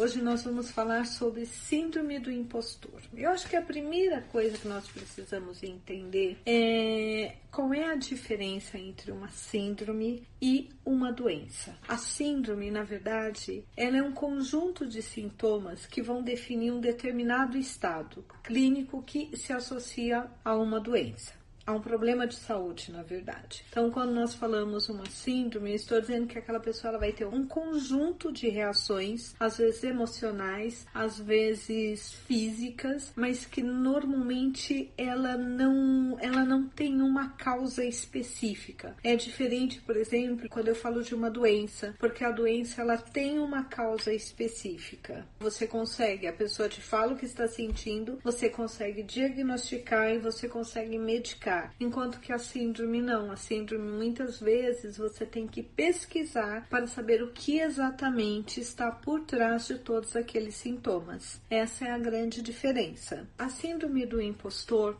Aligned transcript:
Hoje 0.00 0.22
nós 0.22 0.44
vamos 0.44 0.70
falar 0.70 1.04
sobre 1.04 1.44
síndrome 1.44 2.18
do 2.18 2.32
impostor. 2.32 3.02
Eu 3.14 3.28
acho 3.28 3.46
que 3.46 3.54
a 3.54 3.60
primeira 3.60 4.22
coisa 4.22 4.56
que 4.56 4.66
nós 4.66 4.88
precisamos 4.88 5.62
entender 5.62 6.38
é 6.46 7.34
qual 7.50 7.74
é 7.74 7.84
a 7.84 7.96
diferença 7.96 8.78
entre 8.78 9.12
uma 9.12 9.28
síndrome 9.28 10.26
e 10.40 10.70
uma 10.86 11.12
doença. 11.12 11.76
A 11.86 11.98
síndrome, 11.98 12.70
na 12.70 12.82
verdade, 12.82 13.62
ela 13.76 13.98
é 13.98 14.02
um 14.02 14.12
conjunto 14.12 14.86
de 14.86 15.02
sintomas 15.02 15.84
que 15.84 16.00
vão 16.00 16.22
definir 16.22 16.72
um 16.72 16.80
determinado 16.80 17.58
estado 17.58 18.24
clínico 18.42 19.02
que 19.02 19.36
se 19.36 19.52
associa 19.52 20.30
a 20.42 20.56
uma 20.56 20.80
doença 20.80 21.39
a 21.66 21.72
um 21.72 21.80
problema 21.80 22.26
de 22.26 22.34
saúde, 22.36 22.90
na 22.90 23.02
verdade. 23.02 23.64
Então, 23.68 23.90
quando 23.90 24.12
nós 24.12 24.34
falamos 24.34 24.88
uma 24.88 25.06
síndrome, 25.06 25.74
estou 25.74 26.00
dizendo 26.00 26.26
que 26.26 26.38
aquela 26.38 26.60
pessoa 26.60 26.90
ela 26.90 26.98
vai 26.98 27.12
ter 27.12 27.26
um 27.26 27.46
conjunto 27.46 28.32
de 28.32 28.48
reações, 28.48 29.34
às 29.38 29.58
vezes 29.58 29.84
emocionais, 29.84 30.86
às 30.92 31.18
vezes 31.18 32.12
físicas, 32.26 33.12
mas 33.14 33.44
que 33.44 33.62
normalmente 33.62 34.90
ela 34.96 35.36
não, 35.36 36.16
ela 36.20 36.44
não 36.44 36.66
tem 36.68 37.00
uma 37.00 37.30
causa 37.30 37.84
específica. 37.84 38.96
É 39.04 39.14
diferente, 39.14 39.80
por 39.80 39.96
exemplo, 39.96 40.48
quando 40.48 40.68
eu 40.68 40.74
falo 40.74 41.02
de 41.02 41.14
uma 41.14 41.30
doença, 41.30 41.94
porque 41.98 42.24
a 42.24 42.30
doença 42.30 42.80
ela 42.80 42.96
tem 42.96 43.38
uma 43.38 43.64
causa 43.64 44.12
específica. 44.12 45.26
Você 45.38 45.66
consegue, 45.66 46.26
a 46.26 46.32
pessoa 46.32 46.68
te 46.68 46.80
fala 46.80 47.12
o 47.12 47.16
que 47.16 47.26
está 47.26 47.46
sentindo, 47.46 48.18
você 48.22 48.48
consegue 48.48 49.02
diagnosticar 49.02 50.10
e 50.10 50.18
você 50.18 50.48
consegue 50.48 50.98
medicar 50.98 51.49
enquanto 51.78 52.20
que 52.20 52.32
a 52.32 52.38
síndrome 52.38 53.00
não. 53.00 53.30
A 53.30 53.36
síndrome 53.36 53.90
muitas 53.90 54.40
vezes 54.40 54.96
você 54.96 55.24
tem 55.26 55.46
que 55.46 55.62
pesquisar 55.62 56.66
para 56.68 56.86
saber 56.86 57.22
o 57.22 57.32
que 57.32 57.58
exatamente 57.58 58.60
está 58.60 58.90
por 58.90 59.20
trás 59.20 59.66
de 59.66 59.78
todos 59.78 60.16
aqueles 60.16 60.54
sintomas. 60.54 61.40
Essa 61.50 61.86
é 61.86 61.90
a 61.90 61.98
grande 61.98 62.42
diferença. 62.42 63.28
A 63.38 63.48
síndrome 63.48 64.06
do 64.06 64.20
impostor 64.20 64.96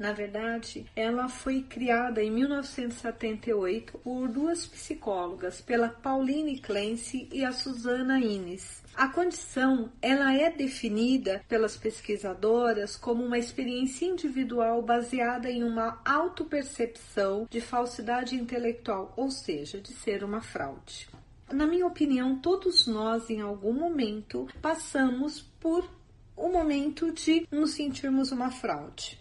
na 0.00 0.14
verdade, 0.14 0.86
ela 0.96 1.28
foi 1.28 1.60
criada 1.60 2.22
em 2.22 2.30
1978 2.30 3.98
por 3.98 4.28
duas 4.28 4.66
psicólogas, 4.66 5.60
pela 5.60 5.90
Pauline 5.90 6.58
Clancy 6.58 7.28
e 7.30 7.44
a 7.44 7.52
Susana 7.52 8.18
Innes. 8.18 8.82
A 8.94 9.08
condição, 9.08 9.90
ela 10.02 10.34
é 10.34 10.50
definida 10.50 11.42
pelas 11.48 11.76
pesquisadoras 11.76 12.96
como 12.96 13.24
uma 13.24 13.38
experiência 13.38 14.04
individual 14.04 14.82
baseada 14.82 15.50
em 15.50 15.64
uma 15.64 16.00
autopercepção 16.04 17.46
de 17.48 17.60
falsidade 17.60 18.34
intelectual, 18.34 19.14
ou 19.16 19.30
seja, 19.30 19.80
de 19.80 19.92
ser 19.92 20.22
uma 20.22 20.42
fraude. 20.42 21.08
Na 21.50 21.66
minha 21.66 21.86
opinião, 21.86 22.38
todos 22.38 22.86
nós 22.86 23.30
em 23.30 23.40
algum 23.40 23.72
momento 23.72 24.46
passamos 24.60 25.40
por 25.58 25.88
um 26.36 26.52
momento 26.52 27.12
de 27.12 27.46
nos 27.50 27.72
sentirmos 27.72 28.32
uma 28.32 28.50
fraude. 28.50 29.18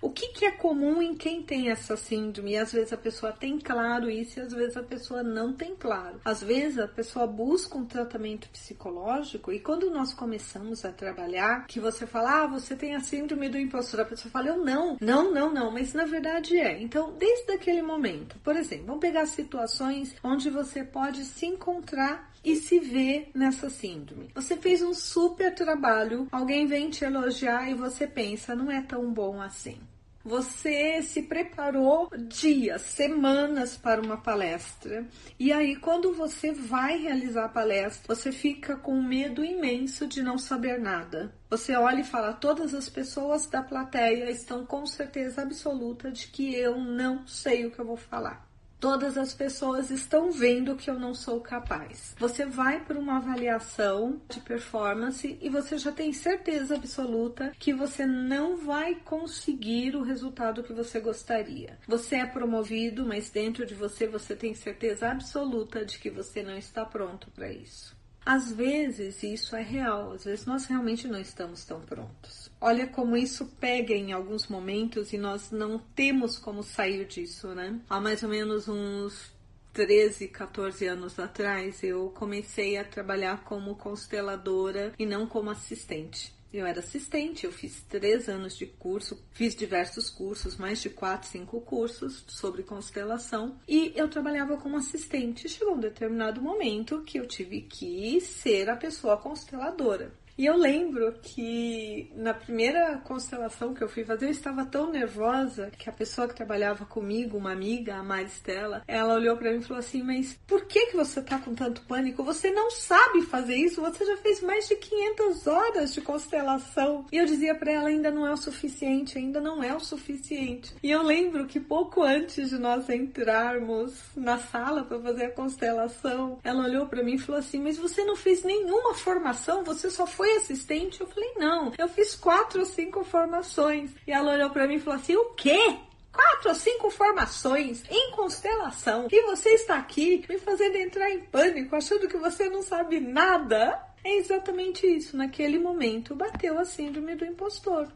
O 0.00 0.10
que, 0.10 0.28
que, 0.28 0.44
é 0.44 0.52
comum 0.52 1.02
em 1.02 1.14
quem 1.16 1.42
tem 1.42 1.70
essa 1.70 1.96
síndrome? 1.96 2.56
Às 2.56 2.72
vezes 2.72 2.92
a 2.92 2.96
pessoa 2.96 3.32
tem 3.32 3.58
claro 3.58 4.08
isso 4.08 4.38
e 4.38 4.42
às 4.42 4.52
vezes 4.52 4.76
a 4.76 4.82
pessoa 4.82 5.24
não 5.24 5.52
tem 5.52 5.74
claro. 5.74 6.20
Às 6.24 6.40
vezes 6.40 6.78
a 6.78 6.86
pessoa 6.86 7.26
busca 7.26 7.76
um 7.76 7.84
tratamento 7.84 8.48
psicológico 8.48 9.52
e 9.52 9.58
quando 9.58 9.90
nós 9.90 10.14
começamos 10.14 10.84
a 10.84 10.92
trabalhar, 10.92 11.66
que 11.66 11.80
você 11.80 12.06
fala, 12.06 12.44
ah, 12.44 12.46
você 12.46 12.76
tem 12.76 12.94
a 12.94 13.00
síndrome 13.00 13.48
do 13.48 13.58
impostor, 13.58 14.00
a 14.00 14.04
pessoa 14.04 14.30
fala, 14.30 14.48
eu 14.48 14.64
não, 14.64 14.96
não, 15.00 15.32
não, 15.32 15.52
não, 15.52 15.72
mas 15.72 15.92
na 15.92 16.04
verdade 16.04 16.56
é. 16.56 16.80
Então, 16.80 17.12
desde 17.18 17.50
aquele 17.52 17.82
momento, 17.82 18.38
por 18.44 18.54
exemplo, 18.54 18.86
vamos 18.86 19.00
pegar 19.00 19.26
situações 19.26 20.14
onde 20.22 20.48
você 20.48 20.84
pode 20.84 21.24
se 21.24 21.44
encontrar 21.44 22.27
e 22.44 22.56
se 22.56 22.78
ver 22.78 23.30
nessa 23.34 23.68
síndrome. 23.70 24.30
Você 24.34 24.56
fez 24.56 24.82
um 24.82 24.94
super 24.94 25.54
trabalho, 25.54 26.26
alguém 26.30 26.66
vem 26.66 26.90
te 26.90 27.04
elogiar 27.04 27.70
e 27.70 27.74
você 27.74 28.06
pensa, 28.06 28.54
não 28.54 28.70
é 28.70 28.80
tão 28.82 29.12
bom 29.12 29.40
assim. 29.40 29.78
Você 30.24 31.00
se 31.00 31.22
preparou 31.22 32.10
dias, 32.28 32.82
semanas 32.82 33.78
para 33.78 34.02
uma 34.02 34.18
palestra, 34.18 35.06
e 35.38 35.50
aí, 35.50 35.76
quando 35.76 36.12
você 36.12 36.52
vai 36.52 36.98
realizar 36.98 37.46
a 37.46 37.48
palestra, 37.48 38.14
você 38.14 38.30
fica 38.30 38.76
com 38.76 38.92
um 38.92 39.02
medo 39.02 39.44
imenso 39.44 40.06
de 40.06 40.22
não 40.22 40.36
saber 40.36 40.78
nada. 40.78 41.32
Você 41.48 41.74
olha 41.76 42.00
e 42.00 42.04
fala: 42.04 42.34
todas 42.34 42.74
as 42.74 42.90
pessoas 42.90 43.46
da 43.46 43.62
plateia 43.62 44.30
estão 44.30 44.66
com 44.66 44.84
certeza 44.84 45.40
absoluta 45.40 46.10
de 46.10 46.28
que 46.28 46.54
eu 46.54 46.76
não 46.76 47.26
sei 47.26 47.64
o 47.64 47.70
que 47.70 47.78
eu 47.78 47.86
vou 47.86 47.96
falar. 47.96 48.47
Todas 48.80 49.18
as 49.18 49.34
pessoas 49.34 49.90
estão 49.90 50.30
vendo 50.30 50.76
que 50.76 50.88
eu 50.88 50.98
não 50.98 51.12
sou 51.12 51.40
capaz. 51.40 52.14
Você 52.16 52.46
vai 52.46 52.78
para 52.84 52.98
uma 52.98 53.16
avaliação 53.16 54.20
de 54.28 54.40
performance 54.40 55.36
e 55.42 55.48
você 55.50 55.76
já 55.76 55.90
tem 55.90 56.12
certeza 56.12 56.76
absoluta 56.76 57.52
que 57.58 57.74
você 57.74 58.06
não 58.06 58.56
vai 58.56 58.94
conseguir 58.94 59.96
o 59.96 60.02
resultado 60.02 60.62
que 60.62 60.72
você 60.72 61.00
gostaria. 61.00 61.76
Você 61.88 62.16
é 62.16 62.26
promovido, 62.26 63.04
mas 63.04 63.30
dentro 63.30 63.66
de 63.66 63.74
você 63.74 64.06
você 64.06 64.36
tem 64.36 64.54
certeza 64.54 65.10
absoluta 65.10 65.84
de 65.84 65.98
que 65.98 66.08
você 66.08 66.42
não 66.44 66.56
está 66.56 66.84
pronto 66.84 67.30
para 67.32 67.50
isso. 67.50 67.98
Às 68.28 68.52
vezes 68.52 69.22
isso 69.22 69.56
é 69.56 69.62
real, 69.62 70.12
às 70.12 70.24
vezes 70.24 70.44
nós 70.44 70.66
realmente 70.66 71.08
não 71.08 71.18
estamos 71.18 71.64
tão 71.64 71.80
prontos. 71.80 72.50
Olha 72.60 72.86
como 72.86 73.16
isso 73.16 73.46
pega 73.58 73.94
em 73.94 74.12
alguns 74.12 74.48
momentos 74.48 75.14
e 75.14 75.16
nós 75.16 75.50
não 75.50 75.78
temos 75.78 76.38
como 76.38 76.62
sair 76.62 77.06
disso, 77.06 77.48
né? 77.54 77.80
Há 77.88 77.98
mais 77.98 78.22
ou 78.22 78.28
menos 78.28 78.68
uns 78.68 79.32
13, 79.72 80.28
14 80.28 80.86
anos 80.88 81.18
atrás, 81.18 81.82
eu 81.82 82.10
comecei 82.10 82.76
a 82.76 82.84
trabalhar 82.84 83.44
como 83.44 83.76
consteladora 83.76 84.92
e 84.98 85.06
não 85.06 85.26
como 85.26 85.48
assistente. 85.48 86.36
Eu 86.52 86.64
era 86.64 86.80
assistente, 86.80 87.44
eu 87.44 87.52
fiz 87.52 87.82
três 87.88 88.28
anos 88.28 88.56
de 88.56 88.64
curso, 88.64 89.22
fiz 89.32 89.54
diversos 89.54 90.08
cursos, 90.08 90.56
mais 90.56 90.80
de 90.80 90.88
quatro, 90.88 91.28
cinco 91.28 91.60
cursos 91.60 92.24
sobre 92.26 92.62
constelação 92.62 93.58
e 93.68 93.92
eu 93.94 94.08
trabalhava 94.08 94.56
como 94.56 94.78
assistente. 94.78 95.48
Chegou 95.48 95.74
um 95.74 95.80
determinado 95.80 96.40
momento 96.40 97.02
que 97.02 97.18
eu 97.18 97.26
tive 97.26 97.60
que 97.62 98.18
ser 98.20 98.70
a 98.70 98.76
pessoa 98.76 99.18
consteladora. 99.18 100.12
E 100.38 100.46
eu 100.46 100.56
lembro 100.56 101.12
que 101.20 102.12
na 102.14 102.32
primeira 102.32 102.98
constelação 102.98 103.74
que 103.74 103.82
eu 103.82 103.88
fui 103.88 104.04
fazer, 104.04 104.26
eu 104.26 104.30
estava 104.30 104.64
tão 104.64 104.88
nervosa 104.88 105.68
que 105.76 105.90
a 105.90 105.92
pessoa 105.92 106.28
que 106.28 106.34
trabalhava 106.36 106.86
comigo, 106.86 107.36
uma 107.36 107.50
amiga, 107.50 107.96
a 107.96 108.04
Maristela, 108.04 108.84
ela 108.86 109.14
olhou 109.14 109.36
para 109.36 109.50
mim 109.50 109.58
e 109.58 109.62
falou 109.62 109.80
assim: 109.80 110.00
Mas 110.00 110.38
por 110.46 110.66
que, 110.66 110.86
que 110.86 110.96
você 110.96 111.20
tá 111.20 111.40
com 111.40 111.56
tanto 111.56 111.82
pânico? 111.82 112.22
Você 112.22 112.52
não 112.52 112.70
sabe 112.70 113.22
fazer 113.22 113.56
isso? 113.56 113.80
Você 113.80 114.06
já 114.06 114.16
fez 114.18 114.40
mais 114.40 114.68
de 114.68 114.76
500 114.76 115.46
horas 115.48 115.92
de 115.92 116.00
constelação. 116.00 117.04
E 117.10 117.16
eu 117.16 117.26
dizia 117.26 117.56
para 117.56 117.72
ela: 117.72 117.88
ainda 117.88 118.12
não 118.12 118.24
é 118.24 118.32
o 118.32 118.36
suficiente, 118.36 119.18
ainda 119.18 119.40
não 119.40 119.60
é 119.60 119.74
o 119.74 119.80
suficiente. 119.80 120.72
E 120.80 120.88
eu 120.88 121.02
lembro 121.02 121.46
que 121.46 121.58
pouco 121.58 122.04
antes 122.04 122.50
de 122.50 122.58
nós 122.58 122.88
entrarmos 122.88 124.00
na 124.14 124.38
sala 124.38 124.84
para 124.84 125.00
fazer 125.00 125.24
a 125.24 125.32
constelação, 125.32 126.38
ela 126.44 126.62
olhou 126.62 126.86
para 126.86 127.02
mim 127.02 127.14
e 127.14 127.18
falou 127.18 127.40
assim: 127.40 127.60
Mas 127.60 127.76
você 127.76 128.04
não 128.04 128.14
fez 128.14 128.44
nenhuma 128.44 128.94
formação, 128.94 129.64
você 129.64 129.90
só 129.90 130.06
foi 130.06 130.27
foi 130.28 130.36
assistente? 130.36 131.00
Eu 131.00 131.06
falei, 131.06 131.32
não, 131.36 131.72
eu 131.78 131.88
fiz 131.88 132.14
quatro 132.14 132.60
ou 132.60 132.66
cinco 132.66 133.02
formações. 133.02 133.90
E 134.06 134.12
ela 134.12 134.32
olhou 134.32 134.50
para 134.50 134.66
mim 134.66 134.74
e 134.74 134.80
falou 134.80 135.00
assim: 135.00 135.16
o 135.16 135.30
quê? 135.34 135.76
quatro 136.10 136.48
ou 136.48 136.54
cinco 136.54 136.90
formações 136.90 137.84
em 137.88 138.10
constelação 138.10 139.06
e 139.12 139.22
você 139.26 139.50
está 139.50 139.78
aqui 139.78 140.24
me 140.28 140.36
fazendo 140.38 140.74
entrar 140.76 141.08
em 141.10 141.20
pânico, 141.20 141.76
achando 141.76 142.08
que 142.08 142.16
você 142.16 142.48
não 142.48 142.60
sabe 142.60 142.98
nada. 142.98 143.80
É 144.02 144.16
exatamente 144.16 144.84
isso. 144.84 145.16
Naquele 145.16 145.60
momento 145.60 146.16
bateu 146.16 146.58
a 146.58 146.64
síndrome 146.64 147.14
do 147.14 147.24
impostor. 147.24 147.92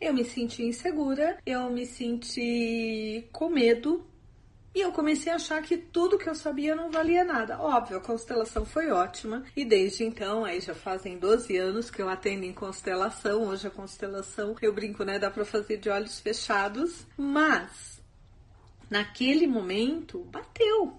Eu 0.00 0.12
me 0.14 0.24
senti 0.24 0.62
insegura, 0.62 1.38
eu 1.44 1.70
me 1.70 1.86
senti 1.86 3.26
com 3.32 3.48
medo 3.48 4.06
e 4.74 4.80
eu 4.80 4.90
comecei 4.90 5.32
a 5.32 5.36
achar 5.36 5.62
que 5.62 5.76
tudo 5.76 6.18
que 6.18 6.28
eu 6.28 6.34
sabia 6.34 6.74
não 6.74 6.90
valia 6.90 7.24
nada. 7.24 7.60
Óbvio, 7.60 7.98
a 7.98 8.00
constelação 8.00 8.66
foi 8.66 8.90
ótima. 8.90 9.44
E 9.56 9.64
desde 9.64 10.02
então, 10.02 10.44
aí 10.44 10.60
já 10.60 10.74
fazem 10.74 11.16
12 11.16 11.56
anos 11.56 11.90
que 11.90 12.02
eu 12.02 12.08
atendo 12.08 12.44
em 12.44 12.52
constelação. 12.52 13.46
Hoje 13.46 13.68
a 13.68 13.70
constelação, 13.70 14.56
eu 14.60 14.72
brinco, 14.72 15.04
né? 15.04 15.16
Dá 15.16 15.30
pra 15.30 15.44
fazer 15.44 15.76
de 15.76 15.88
olhos 15.88 16.18
fechados. 16.18 17.06
Mas, 17.16 18.02
naquele 18.90 19.46
momento, 19.46 20.24
bateu. 20.24 20.98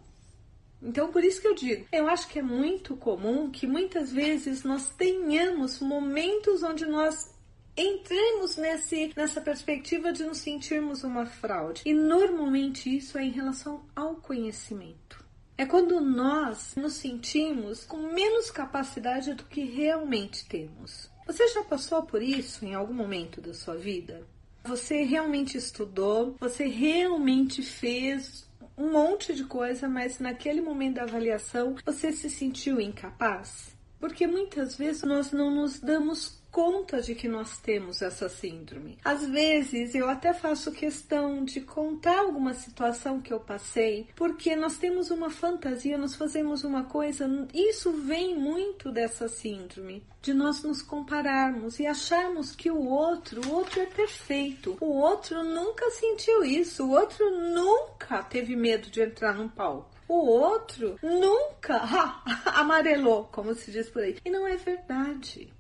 Então, 0.82 1.12
por 1.12 1.24
isso 1.24 1.42
que 1.42 1.48
eu 1.48 1.56
digo, 1.56 1.86
eu 1.92 2.08
acho 2.08 2.30
que 2.30 2.40
é 2.40 2.44
muito 2.44 2.96
comum 2.96 3.52
que 3.52 3.68
muitas 3.68 4.14
vezes 4.14 4.64
nós 4.64 4.90
tenhamos 4.92 5.82
momentos 5.82 6.64
onde 6.64 6.86
nós 6.86 7.35
entremos 7.78 8.58
nesse, 8.58 9.12
nessa 9.16 9.42
perspectiva 9.42 10.14
de 10.14 10.24
nos 10.24 10.38
sentirmos 10.38 11.04
uma 11.04 11.26
fraude. 11.26 11.82
E 11.86 11.94
normalmente 11.94 12.96
isso 12.96 13.18
é 13.18 13.24
em 13.24 13.32
relação 13.32 13.84
ao 13.96 14.16
conhecimento. 14.16 15.24
É 15.58 15.66
quando 15.66 16.02
nós 16.02 16.76
nos 16.76 16.94
sentimos 16.94 17.86
com 17.86 17.98
menos 17.98 18.52
capacidade 18.52 19.34
do 19.34 19.46
que 19.46 19.64
realmente 19.64 20.46
temos. 20.48 21.10
Você 21.26 21.48
já 21.48 21.64
passou 21.64 22.04
por 22.04 22.22
isso 22.22 22.66
em 22.66 22.74
algum 22.76 22.94
momento 22.94 23.40
da 23.40 23.54
sua 23.54 23.76
vida? 23.76 24.22
Você 24.66 25.04
realmente 25.04 25.58
estudou, 25.58 26.36
você 26.40 26.66
realmente 26.66 27.62
fez 27.62 28.46
um 28.78 28.92
monte 28.92 29.34
de 29.34 29.46
coisa, 29.46 29.88
mas 29.88 30.20
naquele 30.20 30.60
momento 30.60 30.96
da 30.96 31.04
avaliação 31.04 31.76
você 31.86 32.12
se 32.12 32.30
sentiu 32.30 32.82
incapaz? 32.82 33.76
Porque 34.00 34.28
muitas 34.28 34.76
vezes 34.76 35.04
nós 35.04 35.32
não 35.32 35.50
nos 35.50 35.80
damos 35.80 36.42
conta 36.56 37.02
de 37.02 37.14
que 37.14 37.28
nós 37.28 37.58
temos 37.58 38.02
essa 38.02 38.30
síndrome. 38.30 38.98
Às 39.04 39.28
vezes 39.28 39.94
eu 39.94 40.10
até 40.10 40.34
faço 40.34 40.72
questão 40.72 41.44
de 41.44 41.60
contar 41.60 42.18
alguma 42.18 42.54
situação 42.54 43.20
que 43.20 43.34
eu 43.34 43.42
passei, 43.42 44.08
porque 44.16 44.56
nós 44.56 44.78
temos 44.78 45.12
uma 45.12 45.30
fantasia, 45.30 45.98
nós 45.98 46.16
fazemos 46.16 46.64
uma 46.64 46.86
coisa, 46.86 47.28
isso 47.54 47.92
vem 47.92 48.38
muito 48.38 48.90
dessa 48.90 49.28
síndrome, 49.28 50.02
de 50.22 50.34
nós 50.34 50.64
nos 50.64 50.82
compararmos 50.82 51.78
e 51.78 51.86
acharmos 51.86 52.56
que 52.56 52.72
o 52.72 52.88
outro, 52.88 53.42
o 53.46 53.54
outro 53.54 53.82
é 53.82 53.86
perfeito. 53.88 54.78
O 54.80 54.94
outro 54.94 55.44
nunca 55.44 55.92
sentiu 55.92 56.46
isso, 56.46 56.86
o 56.86 56.92
outro 56.92 57.32
nunca 57.32 58.24
teve 58.24 58.56
medo 58.56 58.90
de 58.90 59.02
entrar 59.02 59.36
num 59.36 59.50
palco. 59.50 59.94
O 60.08 60.26
outro 60.26 60.98
nunca 61.04 61.76
ha, 61.84 62.62
amarelou, 62.62 63.26
como 63.26 63.54
se 63.56 63.72
diz 63.72 63.90
por 63.90 64.04
aí. 64.04 64.18
E 64.24 64.30
não 64.30 64.48
é 64.48 64.56
verdade. 64.56 65.54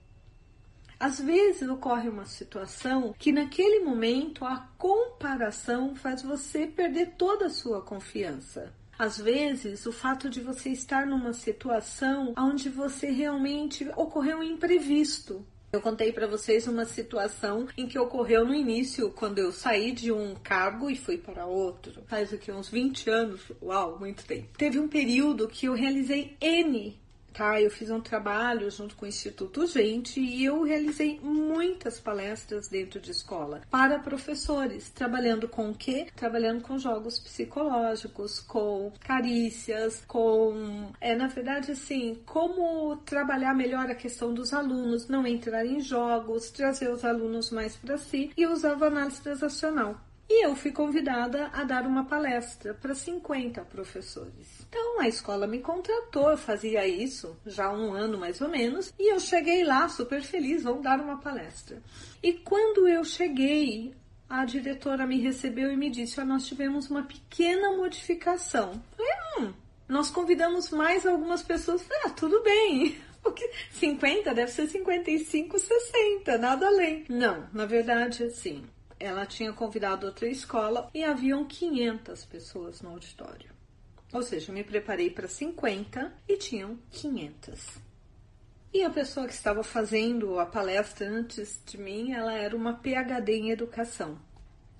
Às 1.05 1.19
vezes 1.19 1.69
ocorre 1.69 2.09
uma 2.09 2.25
situação 2.25 3.13
que 3.19 3.31
naquele 3.31 3.81
momento 3.81 4.43
a 4.43 4.67
comparação 4.75 5.95
faz 5.95 6.23
você 6.23 6.65
perder 6.65 7.13
toda 7.15 7.45
a 7.45 7.49
sua 7.51 7.79
confiança. 7.79 8.73
Às 8.97 9.19
vezes, 9.19 9.85
o 9.85 9.91
fato 9.91 10.27
de 10.31 10.41
você 10.41 10.69
estar 10.69 11.05
numa 11.05 11.31
situação 11.31 12.33
onde 12.35 12.69
você 12.69 13.11
realmente 13.11 13.87
ocorreu 13.95 14.39
um 14.39 14.43
imprevisto. 14.43 15.45
Eu 15.71 15.79
contei 15.79 16.11
para 16.11 16.25
vocês 16.25 16.67
uma 16.67 16.85
situação 16.85 17.67
em 17.77 17.85
que 17.85 17.99
ocorreu 17.99 18.43
no 18.43 18.55
início, 18.55 19.11
quando 19.11 19.37
eu 19.37 19.51
saí 19.51 19.91
de 19.91 20.11
um 20.11 20.33
cargo 20.33 20.89
e 20.89 20.95
fui 20.95 21.19
para 21.19 21.45
outro. 21.45 22.01
Faz 22.07 22.33
aqui 22.33 22.51
uns 22.51 22.67
20 22.67 23.09
anos, 23.11 23.41
uau, 23.61 23.99
muito 23.99 24.25
tempo. 24.25 24.57
Teve 24.57 24.79
um 24.79 24.87
período 24.87 25.47
que 25.47 25.67
eu 25.67 25.75
realizei 25.75 26.35
N 26.41 26.99
tá? 27.35 27.61
Eu 27.61 27.69
fiz 27.69 27.89
um 27.89 27.99
trabalho 27.99 28.69
junto 28.71 28.95
com 28.95 29.05
o 29.05 29.07
Instituto 29.07 29.67
Gente 29.67 30.19
e 30.19 30.45
eu 30.45 30.63
realizei 30.63 31.19
muitas 31.21 31.99
palestras 31.99 32.67
dentro 32.67 32.99
de 32.99 33.11
escola 33.11 33.61
para 33.69 33.99
professores, 33.99 34.89
trabalhando 34.89 35.47
com 35.47 35.69
o 35.69 35.75
quê? 35.75 36.07
Trabalhando 36.15 36.61
com 36.61 36.77
jogos 36.77 37.19
psicológicos, 37.19 38.39
com 38.39 38.91
carícias, 39.01 40.03
com, 40.07 40.91
é 41.01 41.15
na 41.15 41.27
verdade 41.27 41.71
assim, 41.71 42.21
como 42.25 42.95
trabalhar 42.97 43.53
melhor 43.53 43.89
a 43.89 43.95
questão 43.95 44.33
dos 44.33 44.53
alunos, 44.53 45.07
não 45.07 45.27
entrar 45.27 45.65
em 45.65 45.79
jogos, 45.79 46.49
trazer 46.51 46.89
os 46.89 47.03
alunos 47.03 47.51
mais 47.51 47.75
para 47.75 47.97
si 47.97 48.31
e 48.37 48.45
usava 48.45 48.87
análise 48.87 49.21
transacional. 49.21 49.99
E 50.27 50.43
eu 50.45 50.55
fui 50.55 50.71
convidada 50.71 51.51
a 51.53 51.63
dar 51.63 51.85
uma 51.85 52.05
palestra 52.05 52.73
para 52.73 52.95
50 52.95 53.61
professores. 53.65 54.65
Então 54.67 54.99
a 54.99 55.07
escola 55.07 55.45
me 55.45 55.59
contratou, 55.59 56.31
eu 56.31 56.37
fazia 56.37 56.87
isso 56.87 57.37
já 57.45 57.65
há 57.65 57.73
um 57.73 57.93
ano 57.93 58.17
mais 58.17 58.41
ou 58.41 58.49
menos, 58.49 58.91
e 58.97 59.13
eu 59.13 59.19
cheguei 59.19 59.63
lá 59.63 59.87
super 59.87 60.23
feliz, 60.23 60.63
vou 60.63 60.81
dar 60.81 60.99
uma 60.99 61.19
palestra. 61.19 61.81
E 62.23 62.33
quando 62.33 62.87
eu 62.87 63.03
cheguei, 63.03 63.93
a 64.27 64.43
diretora 64.45 65.05
me 65.05 65.19
recebeu 65.19 65.71
e 65.71 65.77
me 65.77 65.89
disse: 65.89 66.19
oh, 66.19 66.25
Nós 66.25 66.45
tivemos 66.47 66.89
uma 66.89 67.03
pequena 67.03 67.77
modificação. 67.77 68.81
Falei, 68.97 69.13
hum, 69.39 69.53
nós 69.87 70.09
convidamos 70.09 70.71
mais 70.71 71.05
algumas 71.05 71.43
pessoas. 71.43 71.83
Falei, 71.83 72.03
ah, 72.05 72.09
tudo 72.09 72.41
bem. 72.41 72.97
50 73.71 74.33
deve 74.33 74.51
ser 74.51 74.67
55, 74.67 75.59
60, 75.59 76.37
nada 76.37 76.67
além. 76.67 77.05
Não, 77.09 77.47
na 77.53 77.65
verdade, 77.65 78.23
assim, 78.23 78.63
ela 78.99 79.25
tinha 79.25 79.51
convidado 79.53 80.07
outra 80.07 80.27
escola 80.27 80.89
e 80.93 81.03
haviam 81.03 81.45
500 81.45 82.25
pessoas 82.25 82.81
no 82.81 82.89
auditório. 82.91 83.49
Ou 84.13 84.21
seja, 84.21 84.51
me 84.51 84.63
preparei 84.63 85.09
para 85.09 85.27
50 85.27 86.13
e 86.27 86.37
tinham 86.37 86.79
500. 86.91 87.85
E 88.73 88.83
a 88.83 88.89
pessoa 88.89 89.27
que 89.27 89.33
estava 89.33 89.63
fazendo 89.63 90.39
a 90.39 90.45
palestra 90.45 91.07
antes 91.07 91.61
de 91.65 91.77
mim, 91.77 92.11
ela 92.11 92.33
era 92.33 92.55
uma 92.55 92.73
PhD 92.73 93.33
em 93.33 93.51
educação. 93.51 94.19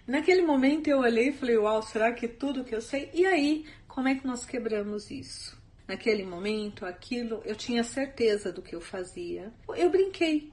Naquele 0.05 0.41
momento 0.41 0.87
eu 0.87 0.99
olhei 0.99 1.29
e 1.29 1.33
falei, 1.33 1.57
uau, 1.57 1.81
será 1.81 2.11
que 2.11 2.27
tudo 2.27 2.63
que 2.63 2.75
eu 2.75 2.81
sei? 2.81 3.09
E 3.13 3.25
aí, 3.25 3.65
como 3.87 4.07
é 4.07 4.15
que 4.15 4.27
nós 4.27 4.45
quebramos 4.45 5.09
isso? 5.09 5.57
Naquele 5.87 6.23
momento, 6.23 6.85
aquilo, 6.85 7.41
eu 7.45 7.55
tinha 7.55 7.83
certeza 7.83 8.51
do 8.51 8.61
que 8.61 8.75
eu 8.75 8.81
fazia. 8.81 9.53
Eu 9.69 9.89
brinquei. 9.89 10.51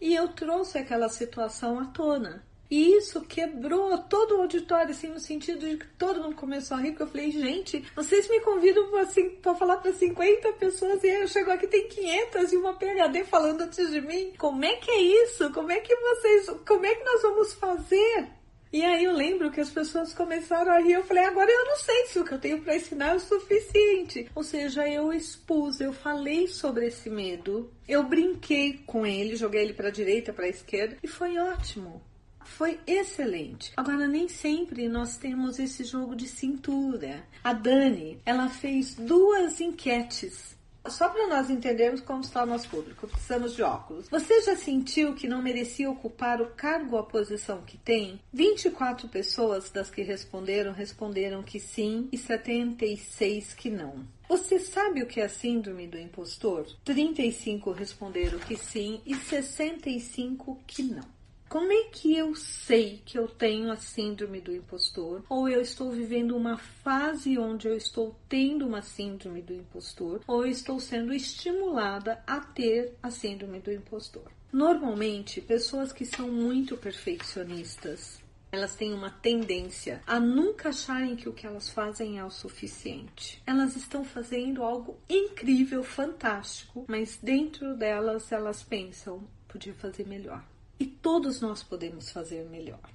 E 0.00 0.14
eu 0.14 0.28
trouxe 0.28 0.78
aquela 0.78 1.08
situação 1.08 1.78
à 1.78 1.86
tona. 1.86 2.44
E 2.70 2.96
isso 2.96 3.20
quebrou 3.22 3.96
todo 3.98 4.36
o 4.36 4.40
auditório, 4.42 4.90
assim, 4.90 5.08
no 5.08 5.20
sentido 5.20 5.68
de 5.68 5.76
que 5.76 5.86
todo 5.98 6.22
mundo 6.22 6.36
começou 6.36 6.76
a 6.76 6.80
rir, 6.80 6.90
porque 6.90 7.02
eu 7.02 7.08
falei, 7.08 7.30
gente, 7.30 7.84
vocês 7.94 8.28
me 8.28 8.40
convidam 8.40 8.96
assim, 8.96 9.38
falar 9.42 9.76
para 9.78 9.92
50 9.92 10.52
pessoas 10.54 11.02
e 11.04 11.08
eu 11.08 11.28
chego 11.28 11.50
aqui 11.50 11.66
tem 11.66 11.88
500 11.88 12.52
e 12.52 12.56
uma 12.56 12.74
PHD 12.74 13.24
falando 13.24 13.62
antes 13.62 13.90
de 13.90 14.00
mim. 14.00 14.32
Como 14.38 14.64
é 14.64 14.76
que 14.76 14.90
é 14.90 15.00
isso? 15.00 15.50
Como 15.52 15.70
é 15.70 15.80
que 15.80 15.94
vocês, 15.94 16.50
como 16.66 16.86
é 16.86 16.94
que 16.94 17.04
nós 17.04 17.22
vamos 17.22 17.54
fazer? 17.54 18.28
E 18.72 18.82
aí 18.82 19.04
eu 19.04 19.12
lembro 19.12 19.52
que 19.52 19.60
as 19.60 19.70
pessoas 19.70 20.12
começaram 20.12 20.72
a 20.72 20.80
rir. 20.80 20.94
Eu 20.94 21.04
falei, 21.04 21.22
agora 21.24 21.48
eu 21.48 21.64
não 21.66 21.76
sei 21.76 22.06
se 22.06 22.18
o 22.18 22.24
que 22.24 22.32
eu 22.32 22.40
tenho 22.40 22.60
para 22.60 22.74
ensinar 22.74 23.12
é 23.12 23.14
o 23.14 23.20
suficiente. 23.20 24.28
Ou 24.34 24.42
seja, 24.42 24.88
eu 24.88 25.12
expus, 25.12 25.80
eu 25.80 25.92
falei 25.92 26.48
sobre 26.48 26.86
esse 26.86 27.08
medo, 27.08 27.72
eu 27.86 28.02
brinquei 28.02 28.82
com 28.84 29.06
ele, 29.06 29.36
joguei 29.36 29.62
ele 29.62 29.74
para 29.74 29.90
direita, 29.90 30.32
para 30.32 30.48
esquerda 30.48 30.96
e 31.04 31.06
foi 31.06 31.38
ótimo 31.38 32.02
foi 32.44 32.78
excelente. 32.86 33.72
Agora, 33.76 34.06
nem 34.06 34.28
sempre 34.28 34.88
nós 34.88 35.16
temos 35.16 35.58
esse 35.58 35.84
jogo 35.84 36.14
de 36.14 36.28
cintura. 36.28 37.24
A 37.42 37.52
Dani, 37.52 38.20
ela 38.24 38.48
fez 38.48 38.94
duas 38.94 39.60
enquetes 39.60 40.54
só 40.88 41.08
para 41.08 41.26
nós 41.28 41.48
entendermos 41.48 42.00
como 42.00 42.20
está 42.20 42.42
o 42.42 42.46
nosso 42.46 42.68
público, 42.68 43.08
precisamos 43.08 43.54
de 43.54 43.62
óculos. 43.62 44.08
Você 44.10 44.42
já 44.42 44.54
sentiu 44.54 45.14
que 45.14 45.26
não 45.26 45.40
merecia 45.40 45.90
ocupar 45.90 46.42
o 46.42 46.50
cargo 46.50 46.96
ou 46.96 47.00
a 47.00 47.06
posição 47.06 47.62
que 47.62 47.78
tem? 47.78 48.20
24 48.32 49.08
pessoas 49.08 49.70
das 49.70 49.90
que 49.90 50.02
responderam 50.02 50.72
responderam 50.72 51.42
que 51.42 51.58
sim 51.58 52.08
e 52.12 52.18
76 52.18 53.54
que 53.54 53.70
não. 53.70 54.06
Você 54.28 54.58
sabe 54.58 55.02
o 55.02 55.06
que 55.06 55.20
é 55.20 55.24
a 55.24 55.28
síndrome 55.28 55.86
do 55.86 55.98
impostor? 55.98 56.66
35 56.84 57.72
responderam 57.72 58.38
que 58.38 58.56
sim 58.56 59.00
e 59.06 59.14
65 59.14 60.58
que 60.66 60.82
não. 60.82 61.13
Como 61.54 61.70
é 61.70 61.84
que 61.84 62.16
eu 62.16 62.34
sei 62.34 63.00
que 63.06 63.16
eu 63.16 63.28
tenho 63.28 63.70
a 63.70 63.76
síndrome 63.76 64.40
do 64.40 64.52
impostor? 64.52 65.22
Ou 65.28 65.48
eu 65.48 65.60
estou 65.60 65.92
vivendo 65.92 66.36
uma 66.36 66.58
fase 66.58 67.38
onde 67.38 67.68
eu 67.68 67.76
estou 67.76 68.16
tendo 68.28 68.66
uma 68.66 68.82
síndrome 68.82 69.40
do 69.40 69.54
impostor? 69.54 70.20
Ou 70.26 70.44
eu 70.44 70.50
estou 70.50 70.80
sendo 70.80 71.14
estimulada 71.14 72.20
a 72.26 72.40
ter 72.40 72.96
a 73.00 73.08
síndrome 73.08 73.60
do 73.60 73.70
impostor? 73.70 74.24
Normalmente, 74.52 75.40
pessoas 75.40 75.92
que 75.92 76.04
são 76.04 76.28
muito 76.28 76.76
perfeccionistas, 76.76 78.20
elas 78.50 78.74
têm 78.74 78.92
uma 78.92 79.10
tendência 79.10 80.02
a 80.08 80.18
nunca 80.18 80.70
acharem 80.70 81.14
que 81.14 81.28
o 81.28 81.32
que 81.32 81.46
elas 81.46 81.70
fazem 81.70 82.18
é 82.18 82.24
o 82.24 82.30
suficiente. 82.30 83.40
Elas 83.46 83.76
estão 83.76 84.04
fazendo 84.04 84.60
algo 84.60 84.98
incrível, 85.08 85.84
fantástico, 85.84 86.84
mas 86.88 87.16
dentro 87.22 87.76
delas 87.76 88.32
elas 88.32 88.60
pensam, 88.64 89.22
podia 89.46 89.74
fazer 89.74 90.04
melhor. 90.08 90.42
E 90.78 90.86
todos 90.86 91.40
nós 91.40 91.62
podemos 91.62 92.10
fazer 92.10 92.44
melhor. 92.48 92.90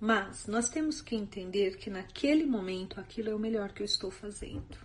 Mas 0.00 0.46
nós 0.46 0.68
temos 0.68 1.00
que 1.00 1.16
entender 1.16 1.76
que 1.76 1.88
naquele 1.88 2.44
momento 2.44 3.00
aquilo 3.00 3.30
é 3.30 3.34
o 3.34 3.38
melhor 3.38 3.72
que 3.72 3.82
eu 3.82 3.86
estou 3.86 4.10
fazendo. 4.10 4.76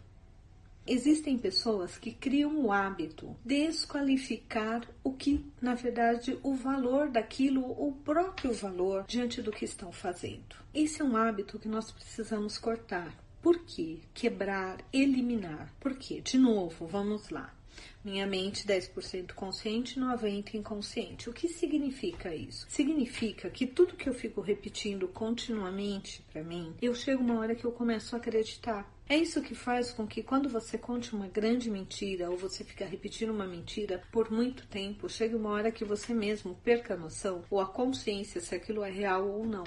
Existem 0.88 1.38
pessoas 1.38 1.98
que 1.98 2.12
criam 2.12 2.66
o 2.66 2.72
hábito 2.72 3.36
de 3.46 3.68
desqualificar 3.68 4.88
o 5.04 5.14
que, 5.14 5.46
na 5.62 5.76
verdade, 5.76 6.40
o 6.42 6.56
valor 6.56 7.10
daquilo, 7.10 7.62
o 7.62 7.94
próprio 8.04 8.54
valor 8.54 9.06
diante 9.08 9.42
do 9.42 9.52
que 9.52 9.66
estão 9.66 9.92
fazendo. 9.92 10.56
Esse 10.74 11.02
é 11.02 11.06
um 11.06 11.16
hábito 11.16 11.60
que 11.60 11.68
nós 11.68 11.92
precisamos 11.92 12.58
cortar. 12.58 13.14
Por 13.42 13.60
quê? 13.66 14.00
Quebrar, 14.14 14.84
eliminar. 14.92 15.72
Por 15.80 15.96
quê? 15.96 16.22
De 16.22 16.38
novo, 16.38 16.88
vamos 16.88 17.30
lá. 17.30 17.54
Minha 18.04 18.26
mente 18.26 18.66
10% 18.66 19.34
consciente, 19.34 20.00
90% 20.00 20.54
inconsciente. 20.54 21.30
O 21.30 21.34
que 21.34 21.50
significa 21.50 22.34
isso? 22.34 22.66
Significa 22.70 23.50
que 23.50 23.68
tudo 23.68 23.96
que 23.96 24.08
eu 24.08 24.14
fico 24.14 24.40
repetindo 24.40 25.08
continuamente 25.08 26.22
para 26.32 26.44
mim, 26.44 26.74
eu 26.82 26.96
chego 26.96 27.22
uma 27.22 27.40
hora 27.40 27.56
que 27.56 27.66
eu 27.66 27.72
começo 27.72 28.16
a 28.16 28.20
acreditar. 28.20 28.90
É 29.08 29.18
isso 29.18 29.42
que 29.42 29.56
faz 29.56 29.92
com 29.92 30.08
que 30.08 30.24
quando 30.24 30.48
você 30.48 30.78
conte 30.78 31.14
uma 31.14 31.28
grande 31.28 31.70
mentira 31.70 32.30
ou 32.30 32.38
você 32.38 32.64
fica 32.64 32.86
repetindo 32.86 33.32
uma 33.32 33.46
mentira 33.46 34.02
por 34.12 34.32
muito 34.32 34.68
tempo, 34.68 35.10
chegue 35.10 35.36
uma 35.36 35.50
hora 35.50 35.72
que 35.72 35.84
você 35.84 36.14
mesmo 36.14 36.56
perca 36.64 36.94
a 36.94 36.98
noção 36.98 37.44
ou 37.50 37.60
a 37.60 37.66
consciência 37.66 38.40
se 38.40 38.56
aquilo 38.56 38.84
é 38.84 38.92
real 38.92 39.28
ou 39.28 39.46
não. 39.46 39.64